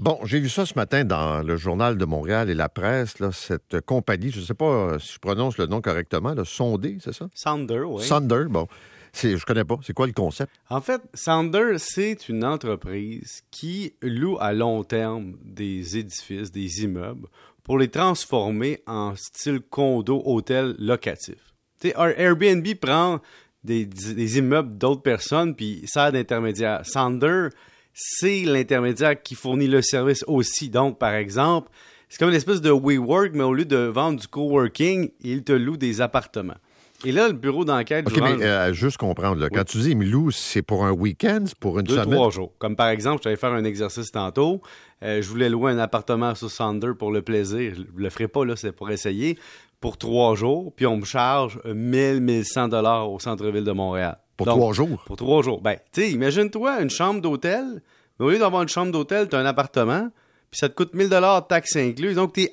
[0.00, 3.32] Bon, j'ai vu ça ce matin dans le journal de Montréal et la presse, là,
[3.32, 6.96] cette compagnie, je ne sais pas euh, si je prononce le nom correctement, le Sondé,
[7.04, 7.28] c'est ça?
[7.34, 8.02] Sounder, oui.
[8.02, 8.66] Sounder, bon.
[9.12, 9.76] C'est, je connais pas.
[9.82, 10.54] C'est quoi le concept?
[10.70, 17.28] En fait, Sounder, c'est une entreprise qui loue à long terme des édifices, des immeubles,
[17.62, 21.52] pour les transformer en style condo, hôtel locatif.
[21.82, 23.20] sais, Airbnb prend
[23.64, 26.86] des, des immeubles d'autres personnes puis sert d'intermédiaire.
[26.86, 27.48] Sounder,
[27.94, 30.68] c'est l'intermédiaire qui fournit le service aussi.
[30.70, 31.70] Donc, par exemple,
[32.08, 35.52] c'est comme une espèce de WeWork, mais au lieu de vendre du coworking, il te
[35.52, 36.56] loue des appartements.
[37.04, 38.06] Et là, le bureau d'enquête...
[38.06, 41.44] OK, mais euh, juste comprendre, quand tu dis il me loue, c'est pour un week-end,
[41.46, 42.10] c'est pour une Deux, semaine?
[42.10, 42.52] trois jours.
[42.58, 44.60] Comme par exemple, j'allais faire un exercice tantôt.
[45.02, 47.72] Euh, je voulais louer un appartement sur Sander pour le plaisir.
[47.74, 49.38] Je le ferai pas, là, c'est pour essayer.
[49.80, 54.18] Pour trois jours, puis on me charge 1000, 1100 dollars au centre-ville de Montréal.
[54.44, 55.02] Pour trois jours?
[55.06, 55.60] Pour trois jours.
[55.60, 57.82] Ben, tu sais, imagine-toi une chambre d'hôtel,
[58.18, 60.10] mais au lieu d'avoir une chambre d'hôtel, tu as un appartement,
[60.50, 62.16] puis ça te coûte 1000 dollars taxes incluses.
[62.16, 62.48] Donc, tu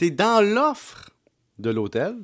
[0.00, 1.10] es, dans l'offre
[1.58, 2.14] de l'hôtel,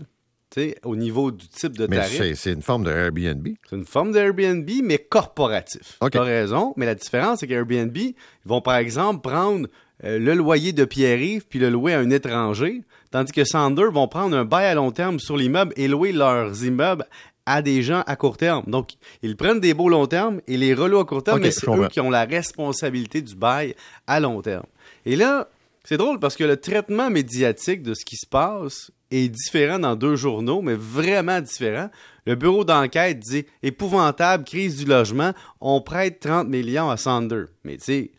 [0.51, 2.21] tu sais, au niveau du type de tarif.
[2.21, 3.47] Mais c'est une forme de Airbnb.
[3.69, 5.99] C'est une forme d'Airbnb, mais corporatif.
[6.11, 8.15] Tu as raison, mais la différence, c'est qu'Airbnb, ils
[8.47, 9.69] vont par exemple prendre
[10.05, 14.07] euh, le loyer de Pierre-Yves puis le louer à un étranger, tandis que Sander vont
[14.07, 17.05] prendre un bail à long terme sur l'immeuble et louer leurs immeubles
[17.49, 18.65] à des gens à court terme.
[18.67, 18.91] Donc,
[19.23, 21.89] ils prennent des beaux long terme et les relouent à court terme, mais c'est eux
[21.89, 23.75] qui ont la responsabilité du bail
[24.07, 24.67] à long terme.
[25.07, 25.49] Et là,
[25.83, 29.97] c'est drôle parce que le traitement médiatique de ce qui se passe est différent dans
[29.97, 31.89] deux journaux, mais vraiment différent.
[32.27, 37.45] Le bureau d'enquête dit épouvantable crise du logement, on prête 30 millions à Sander.
[37.65, 38.13] Mais tu sais,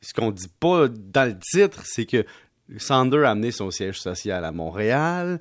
[0.00, 2.24] ce qu'on dit pas dans le titre, c'est que
[2.78, 5.38] Sander a amené son siège social à Montréal.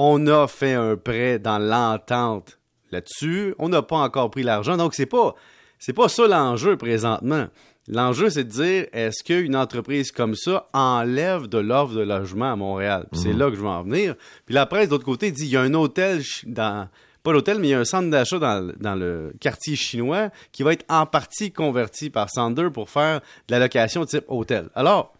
[0.00, 2.60] On a fait un prêt dans l'entente
[2.92, 3.56] là-dessus.
[3.58, 4.76] On n'a pas encore pris l'argent.
[4.76, 5.34] Donc, c'est pas,
[5.80, 7.48] c'est pas ça l'enjeu présentement.
[7.88, 12.54] L'enjeu, c'est de dire, est-ce qu'une entreprise comme ça enlève de l'offre de logement à
[12.54, 13.08] Montréal?
[13.12, 13.38] C'est mhm.
[13.38, 14.14] là que je veux en venir.
[14.46, 16.88] Puis la presse, d'autre côté, dit, il y a un hôtel dans,
[17.24, 20.74] pas l'hôtel, mais il y a un centre d'achat dans, le quartier chinois qui va
[20.74, 24.68] être en partie converti par Sander pour faire de la location type hôtel.
[24.76, 25.12] Alors,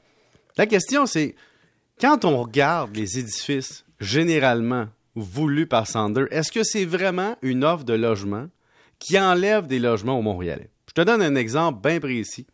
[0.56, 1.34] la question, c'est,
[2.00, 7.84] quand on regarde les édifices généralement voulus par Sander, est-ce que c'est vraiment une offre
[7.84, 8.48] de logement
[8.98, 10.70] qui enlève des logements au Montréalais?
[10.88, 12.47] Je te donne un exemple bien précis.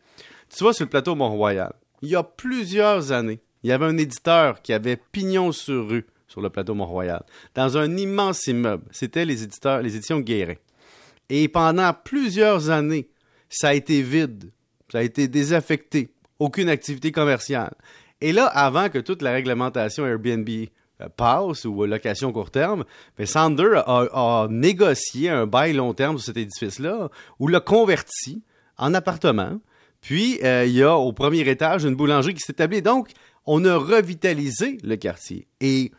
[0.55, 1.73] Tu vas sur le plateau Mont-Royal.
[2.03, 6.07] Il y a plusieurs années, il y avait un éditeur qui avait pignon sur rue
[6.29, 7.25] sur le plateau Mont-Royal,
[7.55, 8.85] dans un immense immeuble.
[8.91, 10.57] C'était les éditeurs, les éditions Guérin.
[11.29, 13.09] Et pendant plusieurs années,
[13.49, 14.51] ça a été vide,
[14.91, 17.75] ça a été désaffecté, aucune activité commerciale.
[18.21, 20.49] Et là, avant que toute la réglementation Airbnb
[21.17, 22.85] passe ou location court terme,
[23.19, 28.43] mais Sander a, négocié un bail long terme sur cet édifice-là, ou l'a converti
[28.79, 29.61] en appartement.
[30.01, 32.83] Puis, euh, il y a au premier étage une boulangerie qui s'est établie.
[32.83, 33.11] Donc,
[33.47, 35.47] on a revitalisé le quartier.
[35.61, 35.93] Et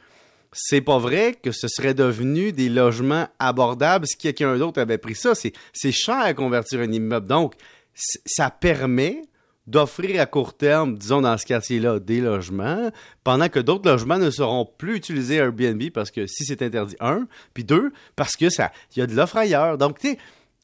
[0.52, 5.16] c'est pas vrai que ce serait devenu des logements abordables si quelqu'un d'autre avait pris
[5.16, 5.34] ça.
[5.36, 7.28] C'est cher à convertir un immeuble.
[7.28, 7.56] Donc,
[7.94, 9.22] ça permet
[9.68, 12.92] d'offrir à court terme, disons dans ce quartier-là, des logements,
[13.24, 17.28] pendant que d'autres logements ne seront plus utilisés Airbnb parce que si c'est interdit, un,
[17.54, 19.78] puis deux, parce que ça, il y a de l'offre ailleurs.
[19.78, 20.18] Donc, tu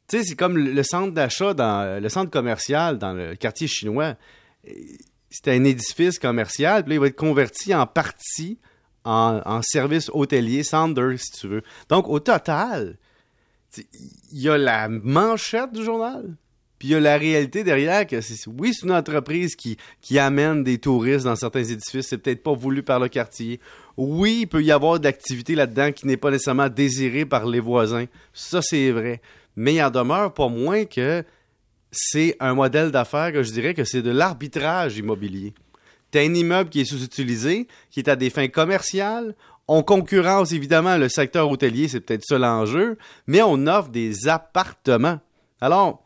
[0.07, 4.15] sais, c'est comme le centre d'achat dans le centre commercial dans le quartier chinois.
[5.29, 8.59] C'était un édifice commercial, puis là, il va être converti en partie
[9.03, 11.63] en, service hôtelier, Sander, si tu veux.
[11.89, 12.97] Donc, au total,
[13.77, 16.35] il y a la manchette du journal,
[16.81, 18.15] puis il y a la réalité derrière que
[18.47, 22.53] oui, c'est une entreprise qui, qui amène des touristes dans certains édifices, c'est peut-être pas
[22.53, 23.59] voulu par le quartier.
[23.97, 28.05] Oui, il peut y avoir d'activité là-dedans qui n'est pas nécessairement désirée par les voisins.
[28.33, 29.21] Ça, c'est vrai.
[29.55, 31.23] Mais il en demeure pas moins que
[31.91, 35.53] c'est un modèle d'affaires que je dirais que c'est de l'arbitrage immobilier.
[36.11, 39.35] Tu un immeuble qui est sous-utilisé, qui est à des fins commerciales.
[39.67, 45.19] On concurrence évidemment le secteur hôtelier, c'est peut-être ça l'enjeu, mais on offre des appartements.
[45.61, 46.03] Alors,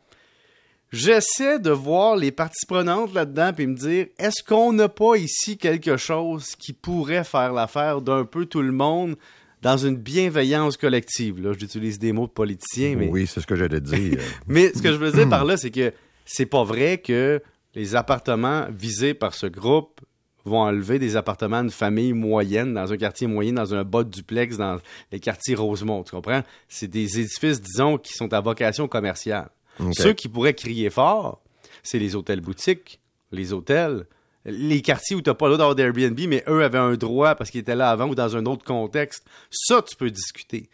[0.92, 5.58] j'essaie de voir les parties prenantes là-dedans et me dire est-ce qu'on n'a pas ici
[5.58, 9.16] quelque chose qui pourrait faire l'affaire d'un peu tout le monde
[9.62, 11.42] dans une bienveillance collective?
[11.42, 13.10] Là, j'utilise des mots de politicien, mais.
[13.10, 14.20] Oui, c'est ce que j'allais dire.
[14.48, 15.94] mais ce que je veux dire par là, c'est que
[16.26, 17.42] c'est pas vrai que
[17.76, 20.02] les appartements visés par ce groupe
[20.46, 24.10] vont enlever des appartements de famille moyenne dans un quartier moyen, dans un bas de
[24.10, 24.78] duplex, dans
[25.12, 26.04] les quartiers Rosemont.
[26.04, 26.42] Tu comprends?
[26.70, 29.50] C'est des édifices, disons, qui sont à vocation commerciale.
[29.94, 31.42] Ceux qui pourraient crier fort,
[31.84, 33.00] c'est les hôtels boutiques,
[33.32, 34.06] les hôtels,
[34.46, 37.36] les quartiers où tu n'as pas le droit d'avoir d'Airbnb, mais eux avaient un droit
[37.36, 39.26] parce qu'ils étaient là avant ou dans un autre contexte.
[39.50, 40.70] Ça, tu peux discuter.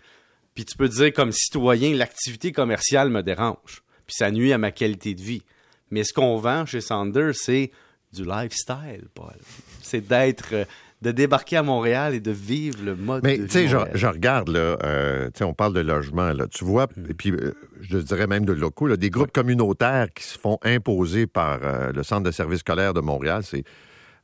[0.53, 3.83] Puis tu peux dire, comme citoyen, l'activité commerciale me dérange.
[4.05, 5.43] Puis ça nuit à ma qualité de vie.
[5.89, 7.71] Mais ce qu'on vend chez Sander, c'est
[8.11, 9.37] du lifestyle, Paul.
[9.81, 10.65] C'est d'être euh,
[11.01, 14.49] de débarquer à Montréal et de vivre le mode Mais tu sais, je, je, regarde,
[14.49, 17.05] là, euh, on parle de logement, là, tu vois, mm.
[17.09, 20.59] et puis euh, je dirais même de locaux, là, des groupes communautaires qui se font
[20.63, 23.63] imposer par euh, le Centre de services scolaires de Montréal, c'est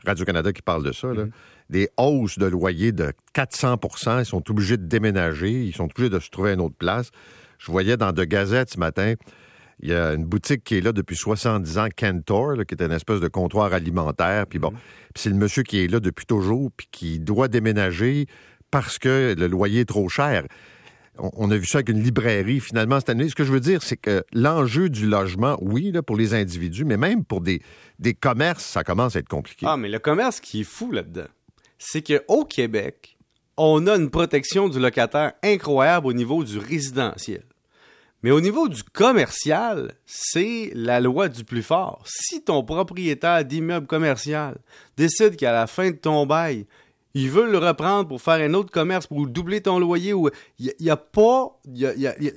[0.05, 1.25] Radio-Canada qui parle de ça, là.
[1.25, 1.31] Mm.
[1.71, 6.19] des hausses de loyer de 400% ils sont obligés de déménager, ils sont obligés de
[6.19, 7.09] se trouver à une autre place.
[7.57, 9.15] Je voyais dans De Gazette ce matin,
[9.79, 12.91] il y a une boutique qui est là depuis 70 ans, Cantor, qui est une
[12.91, 14.47] espèce de comptoir alimentaire.
[14.47, 14.77] Puis bon, mhm.
[15.15, 18.25] c'est le monsieur qui est là depuis toujours, puis qui doit déménager
[18.71, 20.45] parce que le loyer est trop cher.
[21.19, 23.27] On, a vu ça avec une librairie finalement cette année.
[23.27, 26.85] Ce que je veux dire, c'est que l'enjeu du logement, oui, là, pour les individus,
[26.85, 27.61] mais même pour des,
[27.97, 29.65] des commerces, ça commence à être compliqué.
[29.67, 31.27] Ah, mais le commerce qui est fou là-dedans,
[31.79, 33.17] c'est qu'au Québec,
[33.57, 37.43] on a une protection du locataire incroyable au niveau du résidentiel.
[38.23, 42.03] Mais au niveau du commercial, c'est la loi du plus fort.
[42.05, 44.57] Si ton propriétaire d'immeuble commercial
[44.97, 46.65] décide qu'à la fin de ton bail,
[47.17, 50.13] ils veulent le reprendre pour faire un autre commerce, pour doubler ton loyer.
[50.13, 50.29] Ou
[50.59, 51.59] il y, a pas,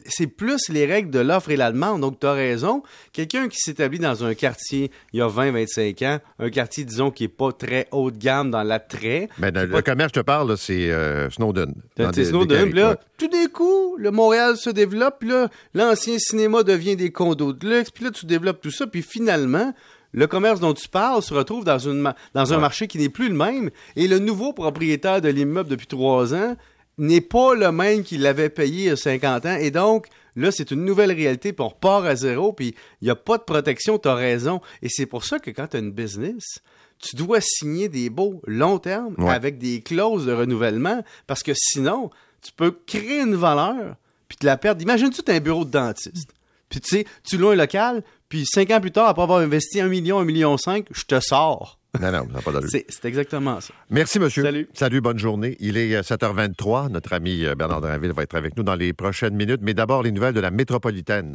[0.06, 2.00] c'est plus les règles de l'offre et la demande.
[2.00, 2.82] Donc, tu as raison.
[3.12, 7.10] Quelqu'un qui s'établit dans un quartier il y a 20, 25 ans, un quartier, disons,
[7.10, 9.28] qui est pas très haut de gamme dans l'attrait.
[9.38, 11.74] Ben, le commerce, je te parle, c'est euh, Snowden.
[12.14, 16.96] C'est Snowden, là, tout d'un coup, le Montréal se développe, puis là, l'ancien cinéma devient
[16.96, 19.74] des condos de luxe, puis là, tu développes tout ça, puis finalement,
[20.12, 23.28] le commerce dont tu parles se retrouve dans, une, dans un marché qui n'est plus
[23.28, 26.56] le même et le nouveau propriétaire de l'immeuble depuis trois ans
[26.98, 29.56] n'est pas le même qu'il l'avait payé il y a 50 ans.
[29.56, 33.10] Et donc, là, c'est une nouvelle réalité, puis on repart à zéro, puis il n'y
[33.10, 34.60] a pas de protection, tu as raison.
[34.82, 36.60] Et c'est pour ça que quand tu as une business,
[36.98, 42.10] tu dois signer des baux long terme avec des clauses de renouvellement, parce que sinon,
[42.42, 43.96] tu peux créer une valeur,
[44.28, 44.82] puis te la perdre.
[44.82, 46.34] Imagine-tu, tu as un bureau de dentiste.
[46.68, 49.80] Puis tu sais, tu loues un local, puis cinq ans plus tard, après avoir investi
[49.80, 51.80] un million, un million cinq, je te sors.
[52.00, 52.70] Non, non, ça n'a pas d'allure.
[52.88, 53.74] C'est exactement ça.
[53.90, 54.44] Merci, monsieur.
[54.44, 54.68] Salut.
[54.72, 55.56] Salut, bonne journée.
[55.58, 56.86] Il est 7h23.
[56.86, 59.60] Euh, Notre ami euh, Bernard Drinville va être avec nous dans les prochaines minutes.
[59.62, 61.28] Mais d'abord, les nouvelles de la métropolitaine.